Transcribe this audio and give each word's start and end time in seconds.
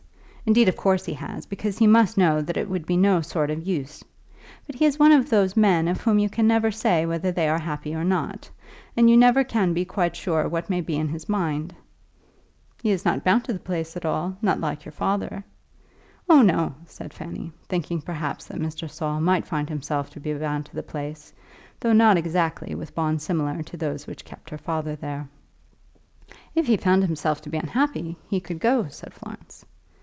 Indeed, 0.43 0.67
of 0.67 0.75
course 0.75 1.05
he 1.05 1.13
has, 1.13 1.45
because 1.45 1.77
he 1.77 1.87
must 1.87 2.17
know 2.17 2.41
that 2.41 2.57
it 2.57 2.67
would 2.69 2.85
be 2.85 2.95
of 2.95 2.99
no 2.99 3.21
sort 3.21 3.49
of 3.51 3.65
use. 3.65 4.03
But 4.67 4.75
he 4.75 4.83
is 4.85 4.99
one 4.99 5.13
of 5.13 5.29
those 5.29 5.55
men 5.55 5.87
of 5.87 6.01
whom 6.01 6.19
you 6.19 6.29
can 6.29 6.45
never 6.45 6.71
say 6.71 7.05
whether 7.05 7.31
they 7.31 7.47
are 7.47 7.59
happy 7.59 7.93
or 7.95 8.03
not; 8.03 8.49
and 8.97 9.09
you 9.09 9.15
never 9.15 9.45
can 9.45 9.71
be 9.73 9.85
quite 9.85 10.15
sure 10.17 10.49
what 10.49 10.69
may 10.69 10.81
be 10.81 10.97
in 10.97 11.07
his 11.07 11.29
mind." 11.29 11.73
"He 12.81 12.91
is 12.91 13.05
not 13.05 13.23
bound 13.23 13.45
to 13.45 13.53
the 13.53 13.59
place 13.59 13.95
at 13.95 14.03
all, 14.03 14.35
not 14.41 14.59
like 14.59 14.83
your 14.83 14.91
father?" 14.91 15.45
"Oh, 16.27 16.41
no," 16.41 16.73
said 16.85 17.13
Fanny, 17.13 17.53
thinking 17.69 18.01
perhaps 18.01 18.45
that 18.47 18.59
Mr. 18.59 18.89
Saul 18.89 19.21
might 19.21 19.47
find 19.47 19.69
himself 19.69 20.09
to 20.09 20.19
be 20.19 20.33
bound 20.33 20.65
to 20.65 20.75
the 20.75 20.83
place, 20.83 21.31
though 21.79 21.93
not 21.93 22.17
exactly 22.17 22.73
with 22.75 22.95
bonds 22.95 23.23
similar 23.23 23.61
to 23.63 23.77
those 23.77 24.05
which 24.05 24.25
kept 24.25 24.49
her 24.49 24.57
father 24.57 24.95
there. 24.97 25.29
"If 26.55 26.65
he 26.67 26.75
found 26.77 27.03
himself 27.03 27.41
to 27.43 27.49
be 27.49 27.57
unhappy, 27.59 28.17
he 28.27 28.41
could 28.41 28.59
go," 28.59 28.87
said 28.89 29.13
Florence. 29.13 29.65